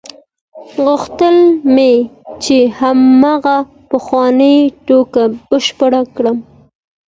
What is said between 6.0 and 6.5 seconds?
کړم.